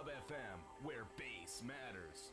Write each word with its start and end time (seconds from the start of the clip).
Sub 0.00 0.08
FM, 0.08 0.60
where 0.82 1.04
bass 1.18 1.62
matters. 1.62 2.32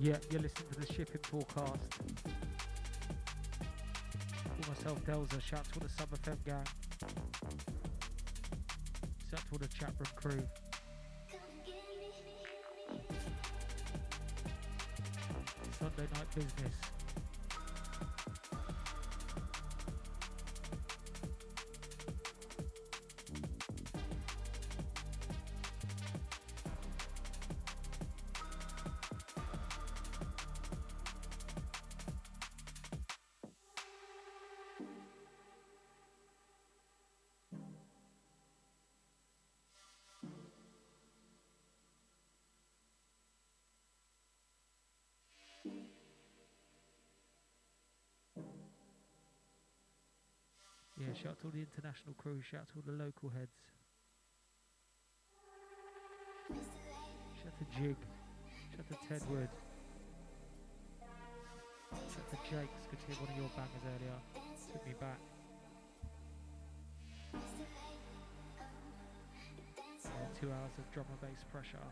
Yeah, 0.00 0.16
you're 0.30 0.40
listening 0.40 0.68
to 0.72 0.80
the 0.80 0.92
shipping 0.92 1.20
forecast. 1.22 1.92
For 4.60 4.70
myself, 4.70 5.04
Delsa, 5.04 5.42
shout 5.42 5.64
to 5.72 5.80
the 5.80 5.88
Sub 5.88 6.08
FM 6.10 6.36
gang. 6.46 6.64
Shout 9.28 9.40
to 9.40 9.46
all 9.52 9.58
the 9.58 9.66
chat 9.66 9.92
room 9.98 10.08
crew. 10.14 10.48
Sunday 15.80 16.08
night 16.14 16.34
business. 16.34 16.97
International 52.08 52.14
crew. 52.16 52.40
Shout 52.42 52.60
out 52.60 52.68
to 52.68 52.74
all 52.76 52.82
the 52.86 52.92
local 53.04 53.30
heads. 53.30 53.52
Shout 57.36 57.52
out 57.52 57.58
to 57.58 57.64
Jig. 57.76 57.96
Shout 58.70 58.80
out 58.80 58.88
to 58.88 58.94
Tedward. 59.06 59.48
Shout 61.90 62.20
out 62.20 62.30
to 62.30 62.36
Jake. 62.50 62.72
It's 62.78 62.86
good 62.86 63.00
to 63.00 63.06
hear 63.06 63.16
one 63.20 63.30
of 63.30 63.36
your 63.36 63.50
bangers 63.56 63.84
earlier. 63.84 64.18
Took 64.72 64.86
me 64.86 64.94
back. 65.00 65.20
Two 70.40 70.52
hours 70.52 70.70
of 70.78 70.84
drum 70.92 71.06
and 71.10 71.20
bass 71.20 71.42
pressure. 71.50 71.82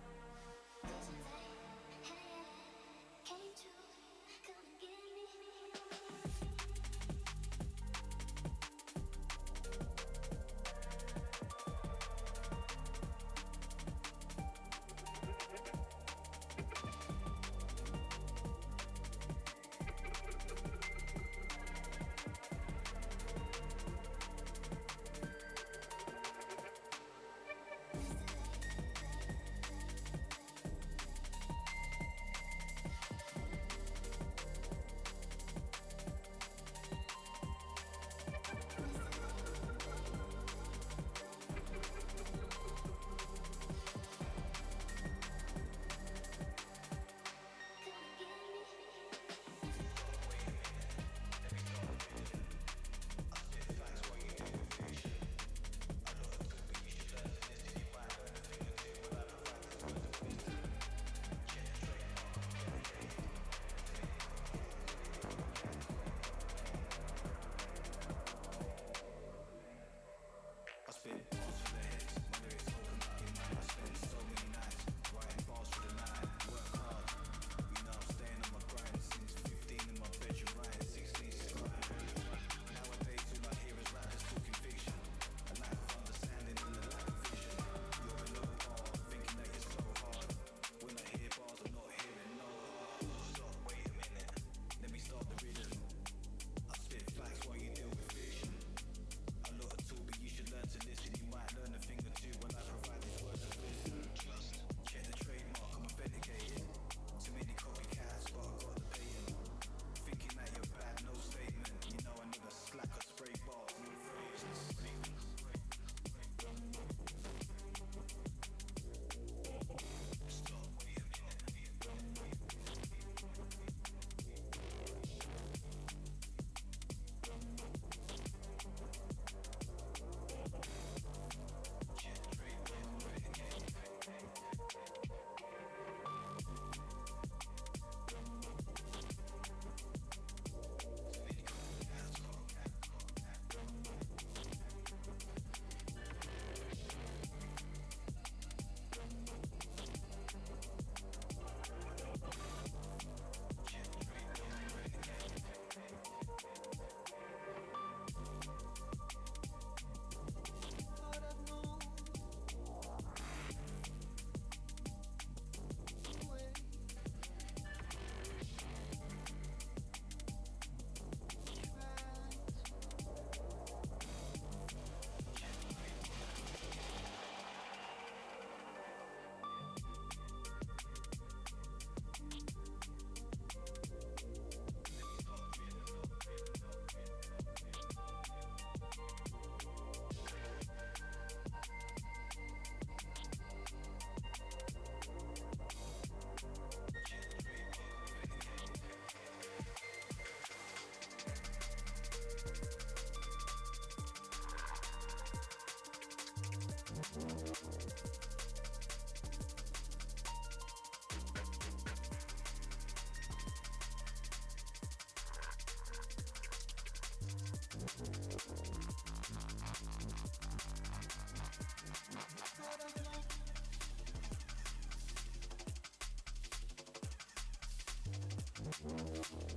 Thank 228.88 229.50
you. 229.50 229.55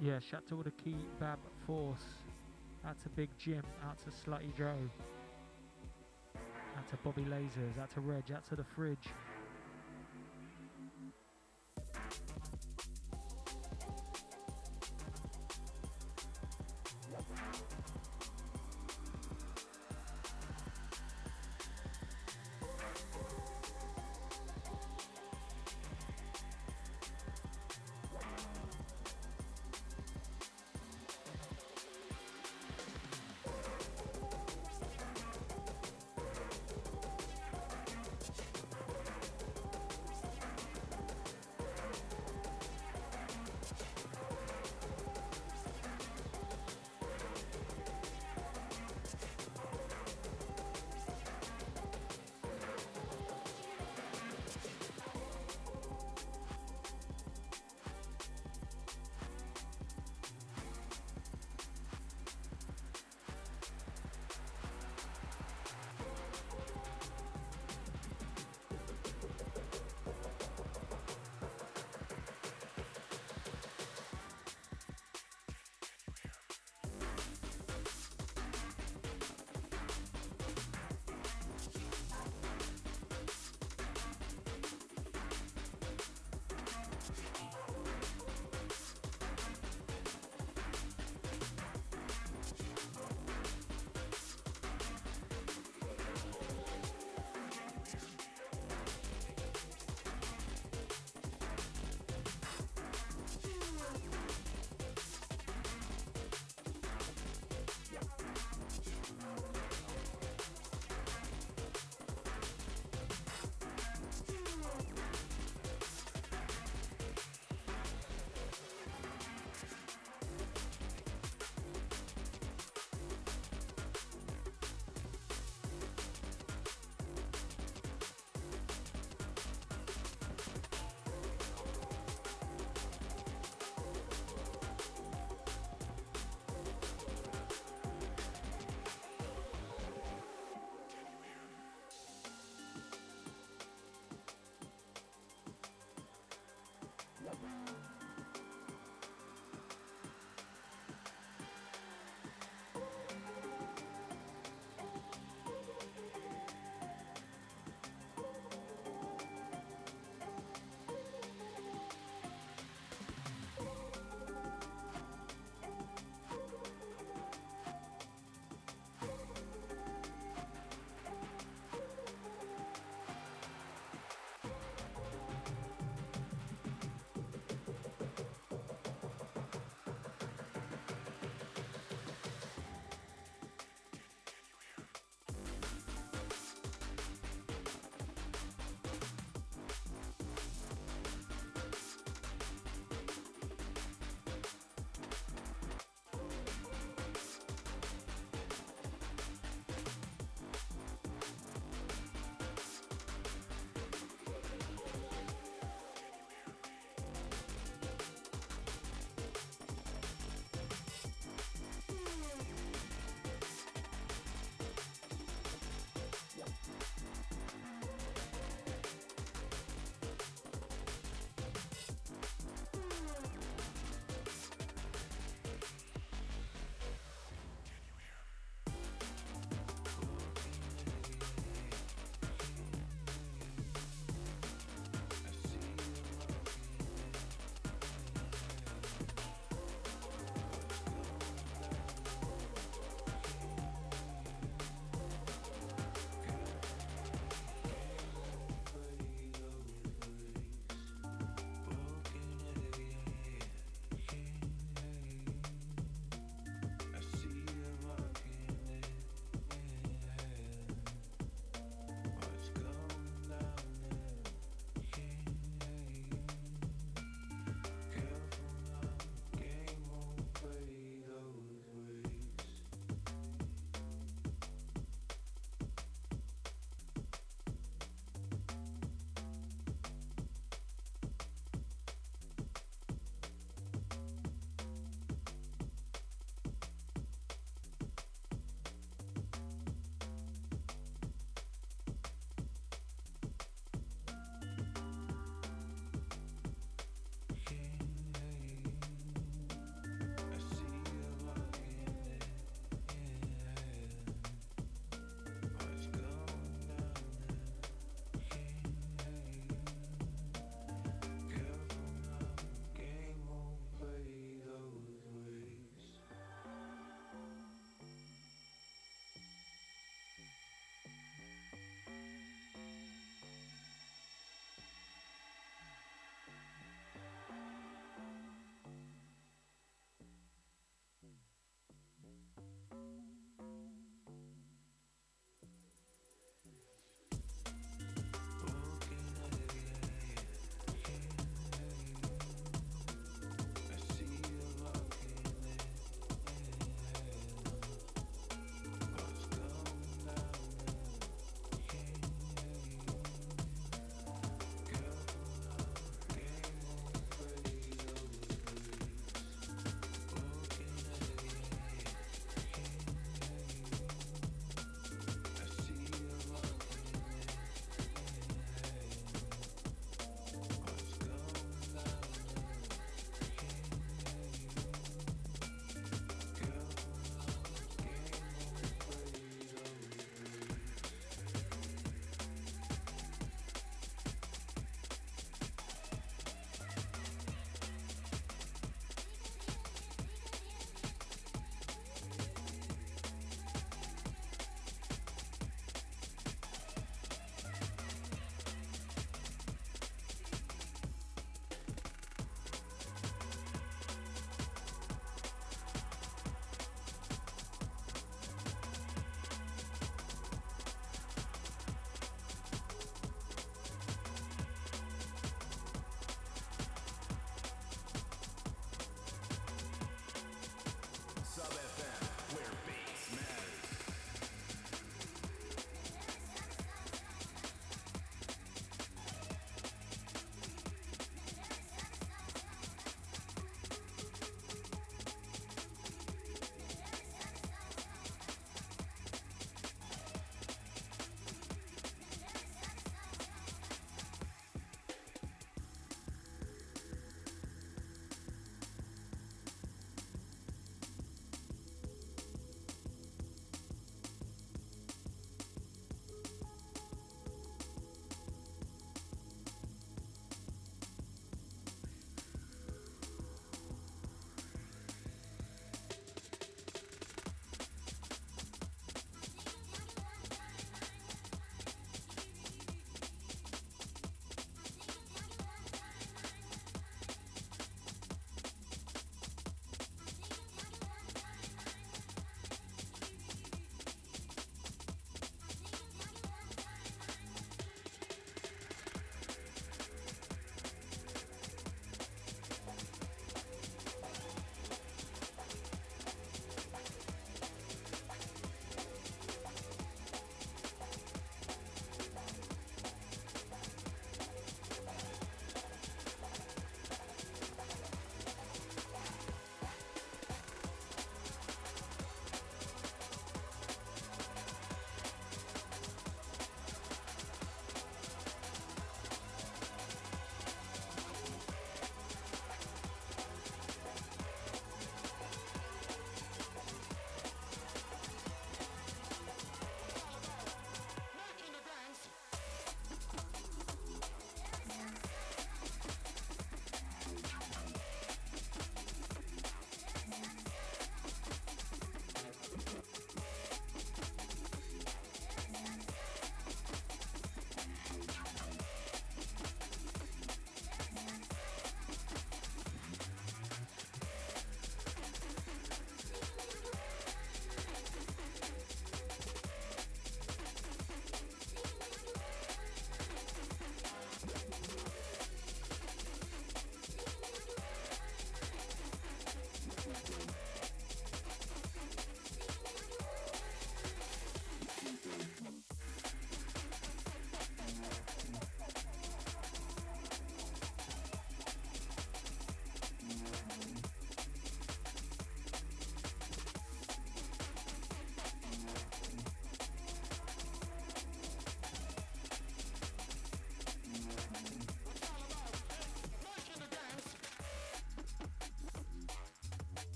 Yeah, 0.00 0.18
shout 0.18 0.46
to 0.48 0.56
all 0.56 0.62
the 0.62 0.70
Key 0.70 0.96
Bab 1.20 1.38
Force. 1.66 2.04
Out 2.84 2.98
to 3.02 3.08
Big 3.10 3.30
Jim, 3.38 3.62
out 3.88 3.98
to 3.98 4.10
Slutty 4.10 4.56
Joe. 4.56 4.76
Out 6.36 6.88
to 6.90 6.96
Bobby 7.04 7.22
Lasers, 7.22 7.80
out 7.80 7.90
to 7.94 8.00
Reg, 8.00 8.24
out 8.34 8.44
to 8.48 8.56
the 8.56 8.64
fridge. 8.64 9.08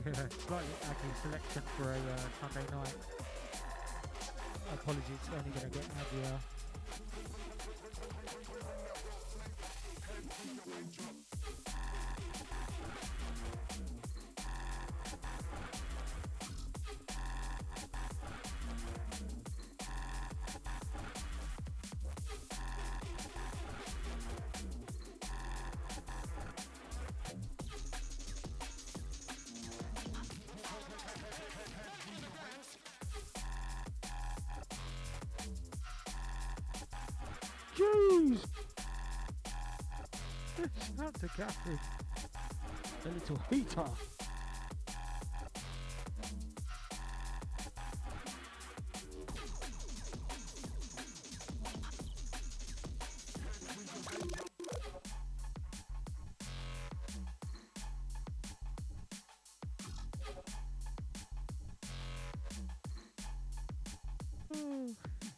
slightly 0.46 0.76
aggy 0.88 1.12
selection 1.20 1.62
for 1.76 1.92
a 1.92 1.94
uh, 1.94 2.48
Sunday 2.48 2.64
night. 2.74 2.96
Apologies, 4.72 5.04
it's 5.20 5.28
only 5.28 5.50
going 5.50 5.70
to 5.70 5.78
get 5.78 5.84
aggier. 40.78 41.12
to 41.20 41.28
Catherine. 41.28 41.78
A 43.04 43.08
little 43.08 43.40
heater. 43.50 43.84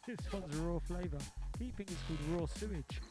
this 0.05 0.33
one's 0.33 0.57
a 0.57 0.61
raw 0.61 0.79
flavour. 0.79 1.17
Keeping 1.57 1.87
is 1.87 1.95
called 2.07 2.39
raw 2.41 2.45
sewage. 2.45 3.02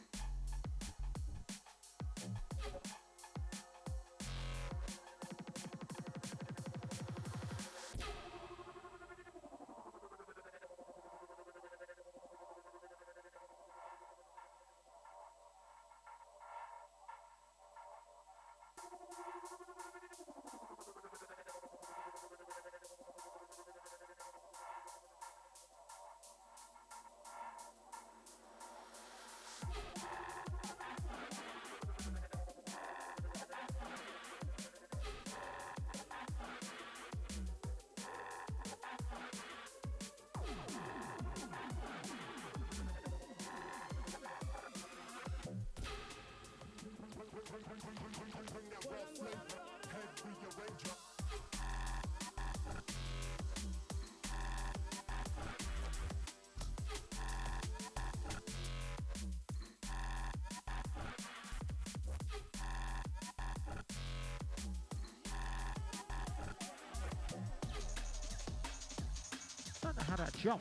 Tchau. 70.31 70.59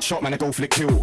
shot, 0.00 0.22
man, 0.22 0.32
a 0.32 0.38
go 0.38 0.50
for 0.52 0.62
the 0.62 0.68
kill. 0.68 1.02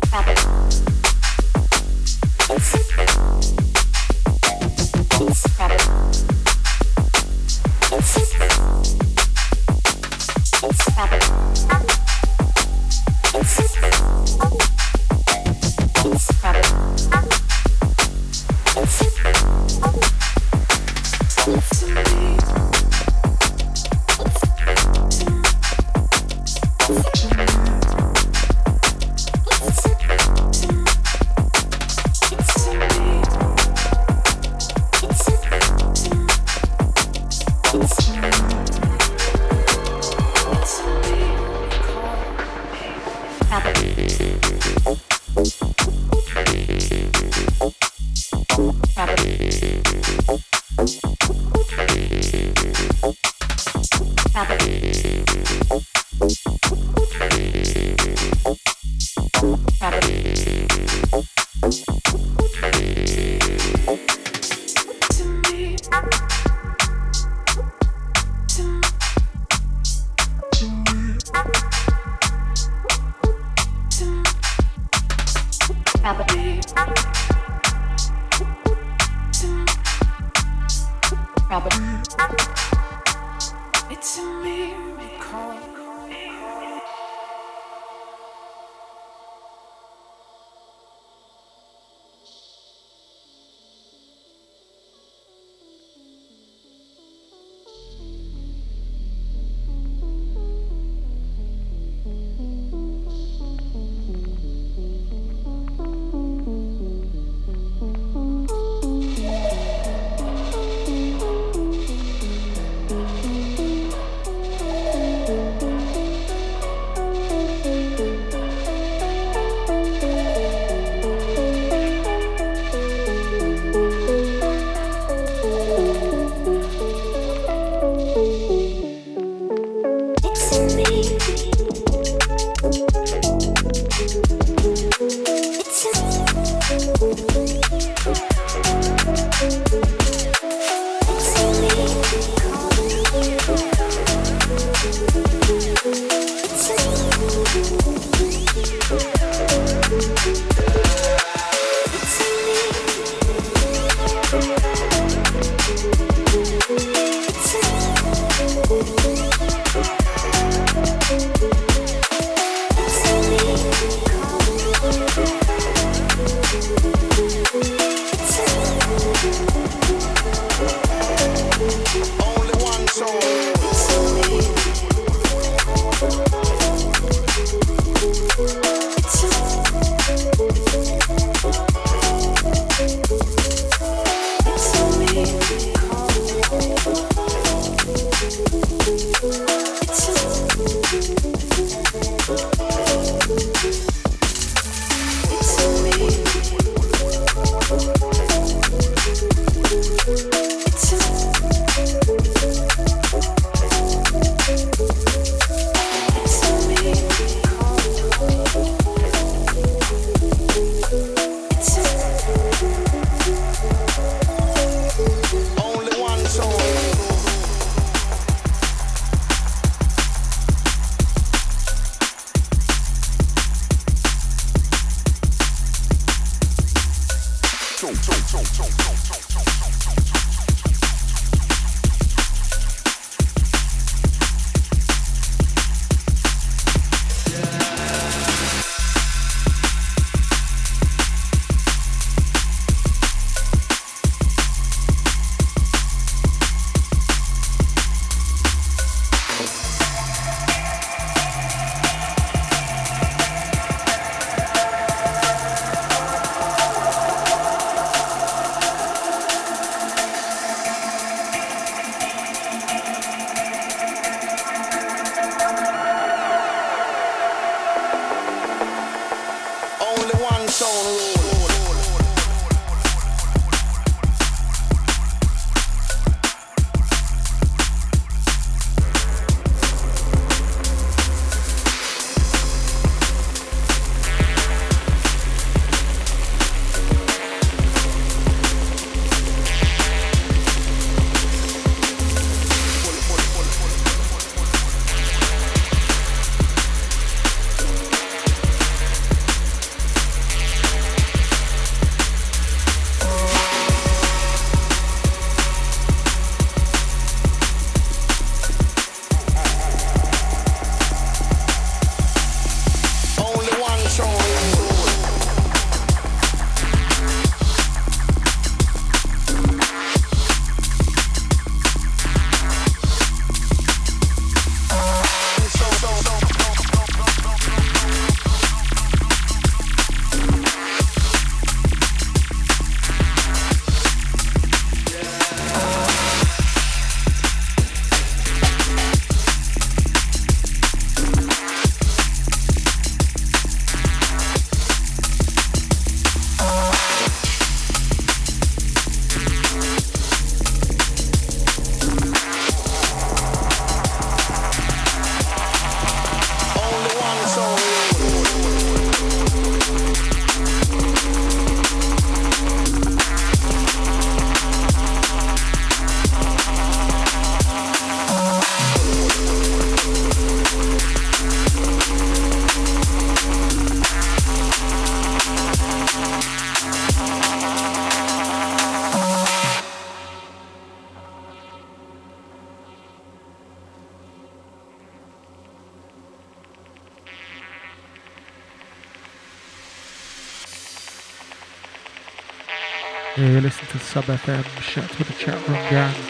Sub 393.98 394.06
FM. 394.06 394.62
Shout 394.62 394.92
to 394.92 395.04
the 395.04 395.14
chat 395.14 395.48
room 395.48 395.58
gang. 395.72 396.07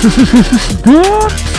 Deus! 0.00 1.48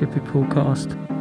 listening 0.00 0.24
to 0.24 1.15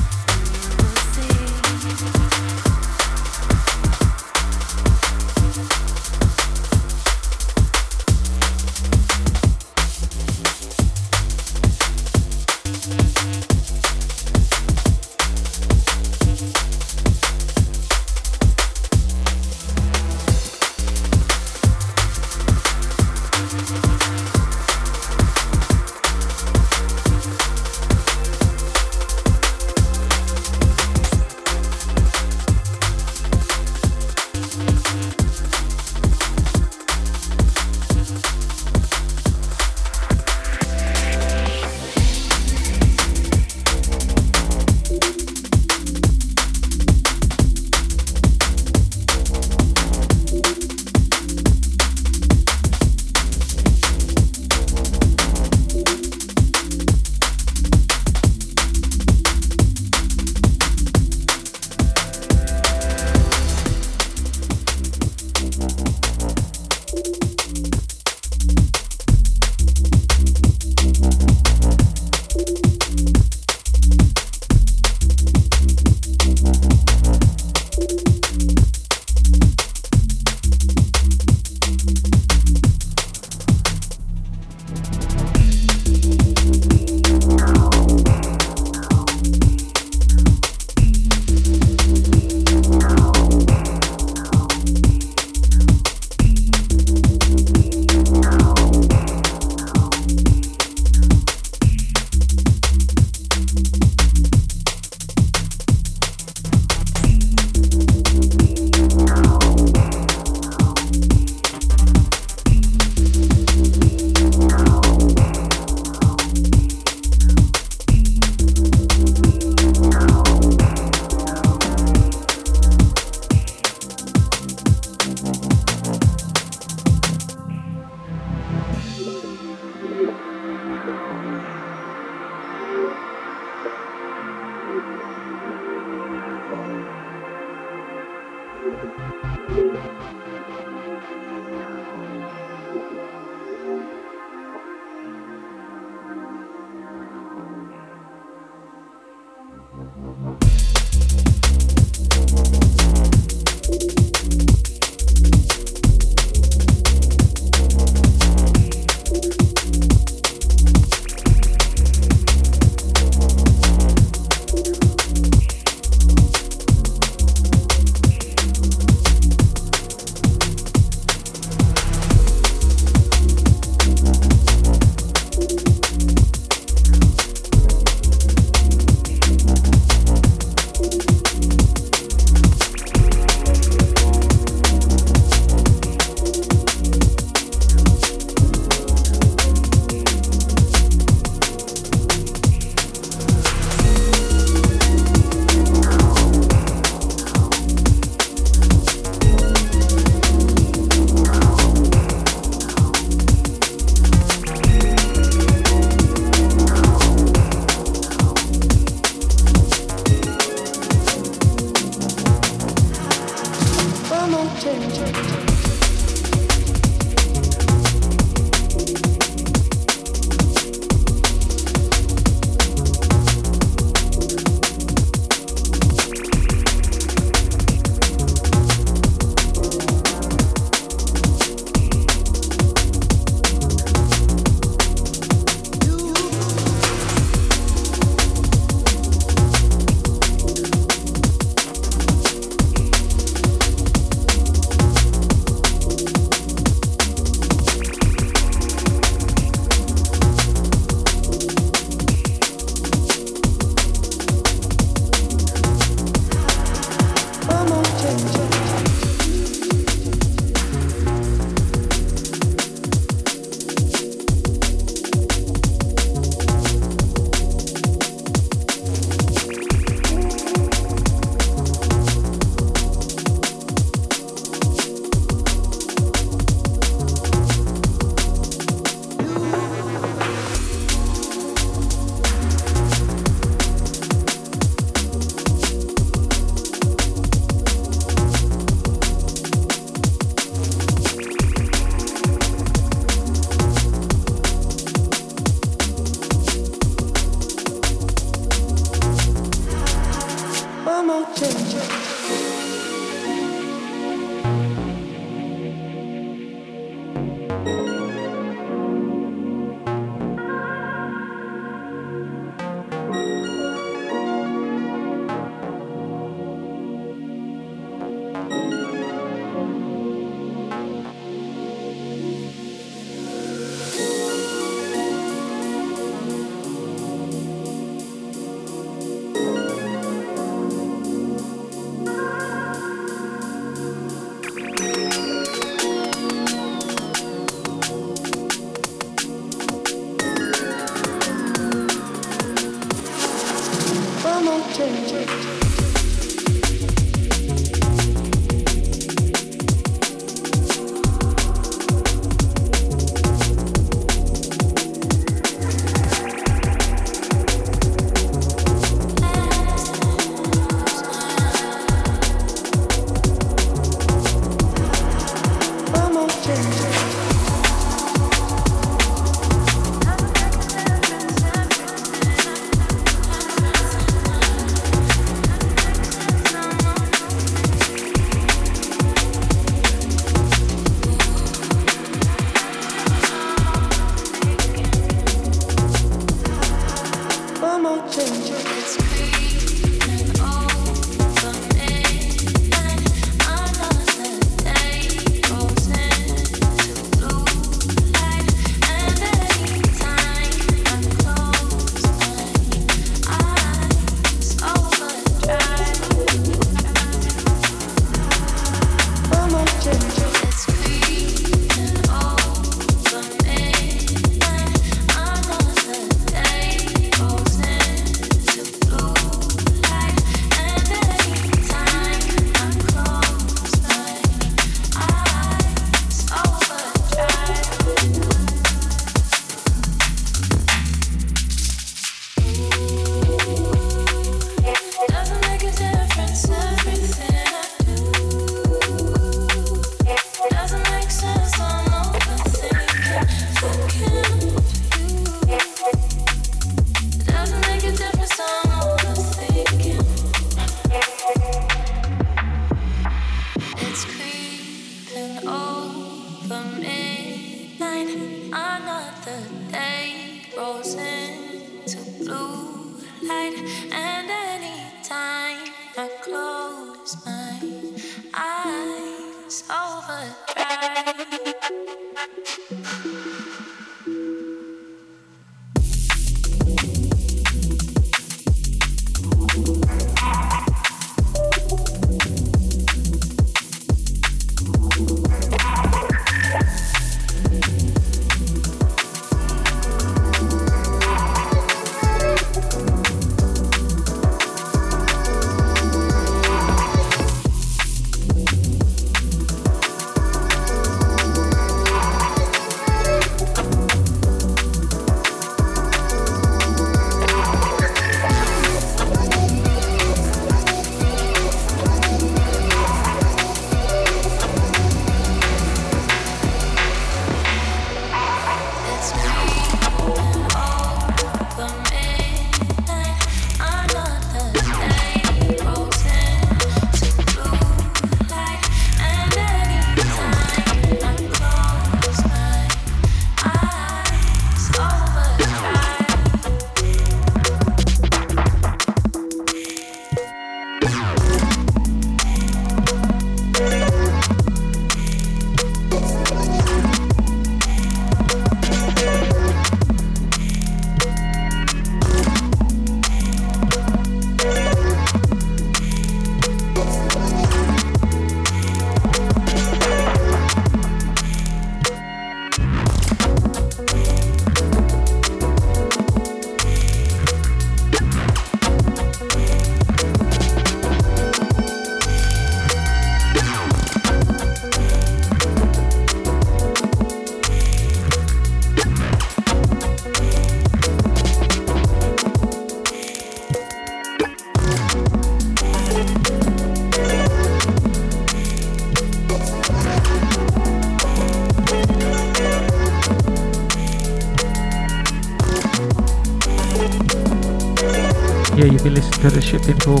Shipping 599.50 599.78
to 599.78 599.90
the 599.96 600.00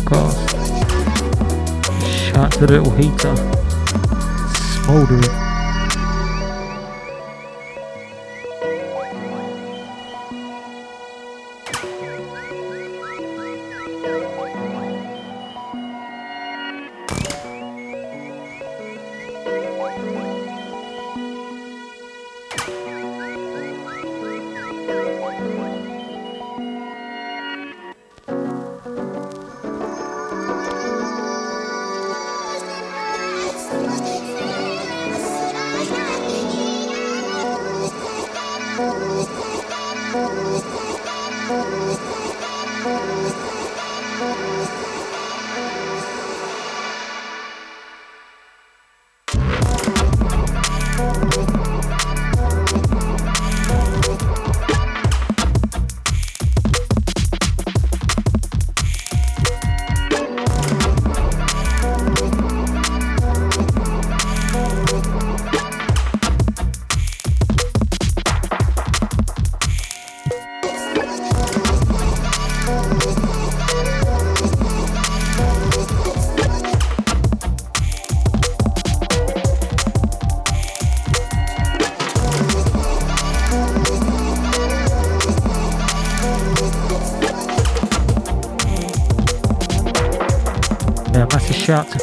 shipping 2.32 2.52
to 2.52 2.58
the 2.60 2.66
little 2.68 2.92
heater. 2.92 3.49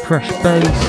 Fresh 0.07 0.31
Bass. 0.41 0.86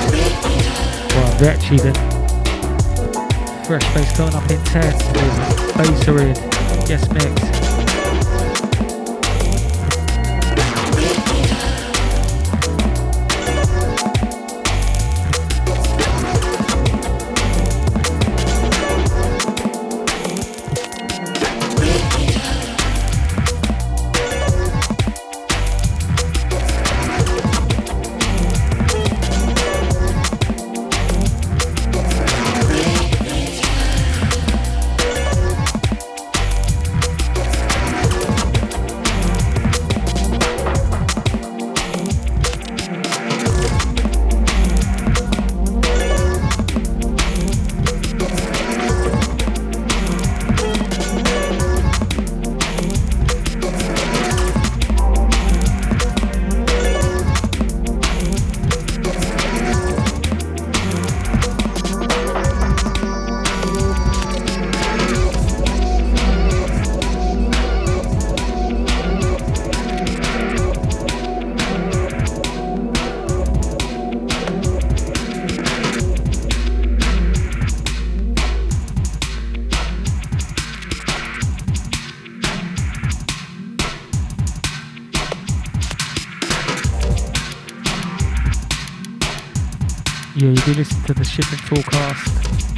To 91.09 91.15
the 91.15 91.25
shipping 91.25 91.59
forecast 91.61 92.78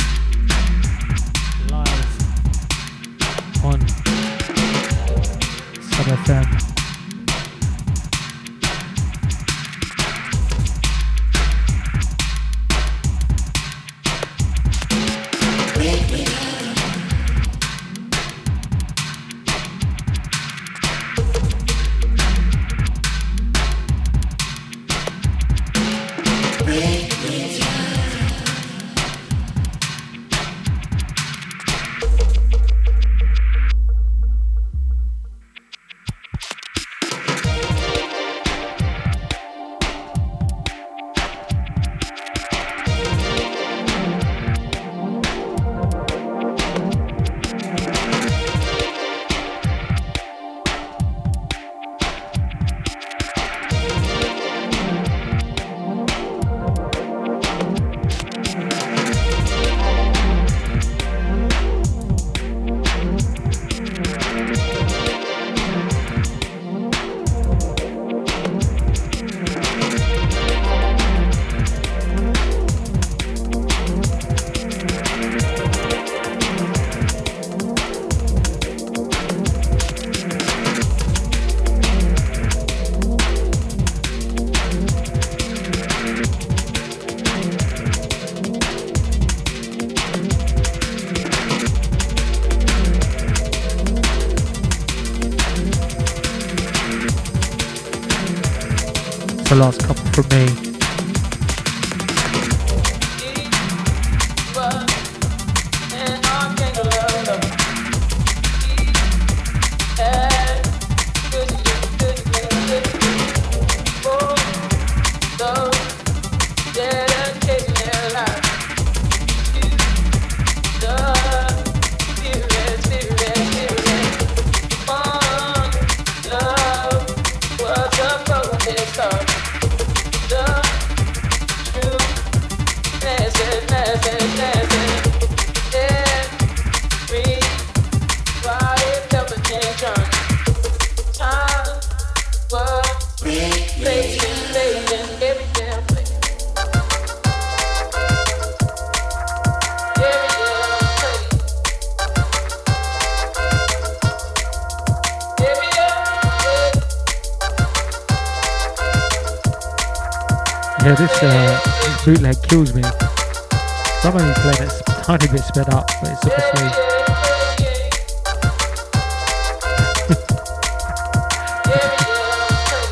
bit 165.30 165.44
sped 165.44 165.68
up, 165.72 165.86
but 166.02 166.10
it's 166.10 166.24
obviously. 166.24 166.60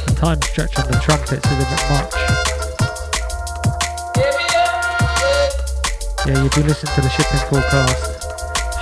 the 0.06 0.15
time 0.15 0.40
stretch 0.43 0.78
on 0.78 0.86
the 0.86 1.01
trumpets 1.02 1.44
is 1.44 1.52
a 1.52 1.56
bit 1.56 1.69
much. 1.90 2.15
Yeah, 6.27 6.43
you 6.44 6.51
do 6.51 6.62
listen 6.62 6.89
to 6.94 7.01
the 7.01 7.09
shipping 7.09 7.40
forecast. 7.48 8.23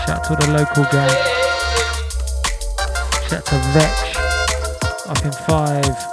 Shout 0.04 0.24
to 0.24 0.36
the 0.36 0.46
local 0.52 0.84
gang. 0.92 1.16
Shout 3.28 3.44
to 3.46 3.56
Vetch 3.72 4.16
up 5.08 5.24
in 5.24 5.32
five. 5.32 6.05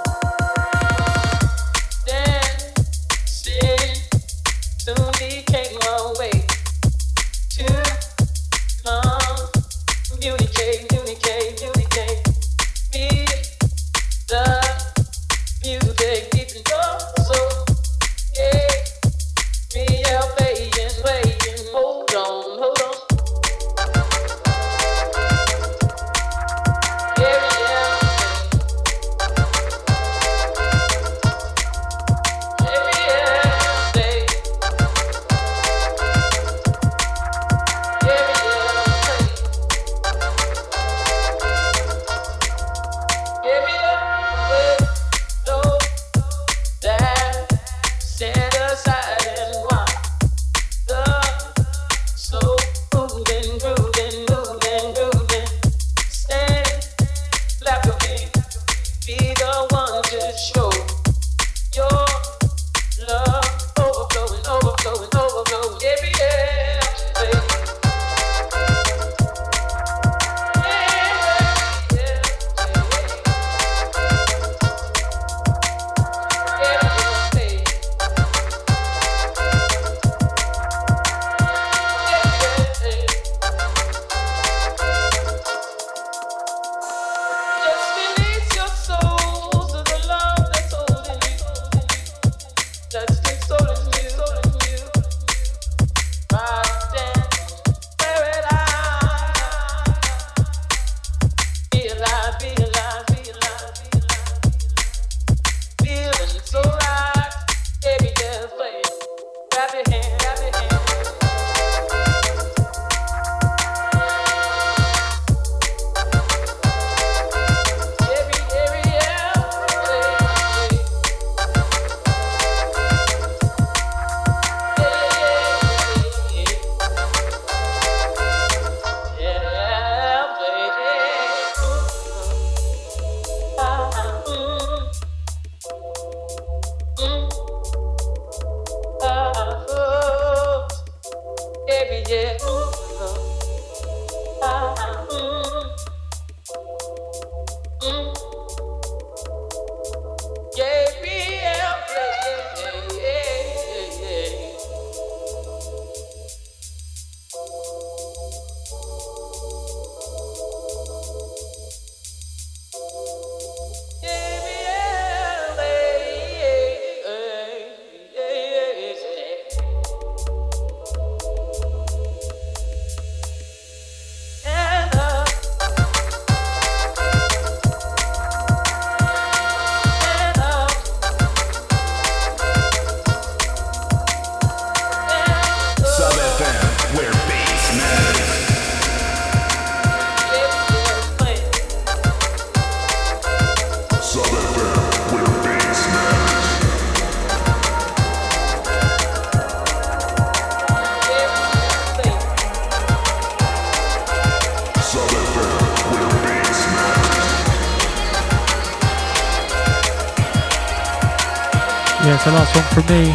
Me. 212.88 213.14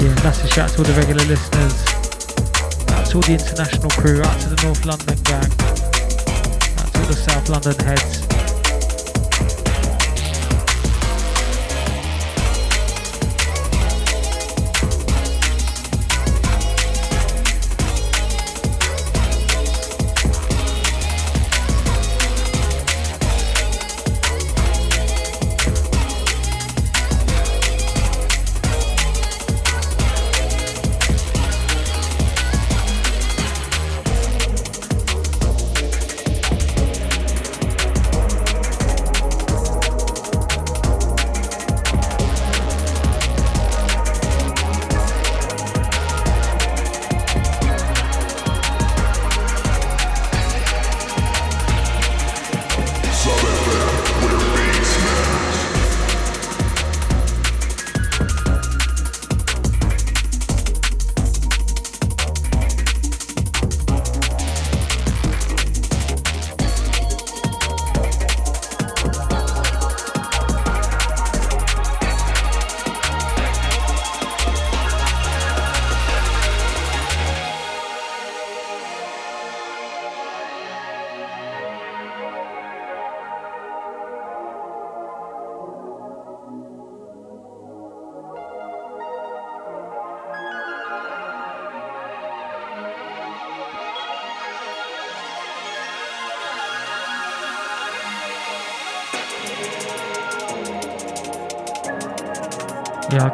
Yeah, 0.00 0.14
massive 0.24 0.50
shout 0.50 0.58
out 0.58 0.70
to 0.70 0.78
all 0.78 0.84
the 0.84 0.94
regular 0.96 1.24
listeners. 1.24 1.86
Out 2.90 3.06
to 3.06 3.16
all 3.16 3.22
the 3.22 3.32
international 3.34 3.90
crew, 3.90 4.22
out 4.22 4.40
to 4.40 4.48
the 4.48 4.62
North 4.64 4.84
London 4.84 5.18
gang, 5.24 5.44
out 6.78 6.92
to 6.92 7.00
all 7.00 7.06
the 7.06 7.14
South 7.14 7.48
London 7.48 7.78
heads. 7.84 8.31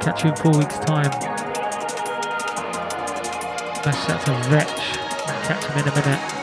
Catch 0.09 0.25
you 0.25 0.31
in 0.31 0.37
four 0.37 0.59
weeks' 0.59 0.79
time. 0.79 1.13
Smash 3.83 4.07
that 4.07 4.25
to 4.25 4.33
Vetch. 4.49 4.97
Catch 5.47 5.65
him 5.67 5.79
in 5.79 5.89
a 5.89 5.95
minute. 5.95 6.38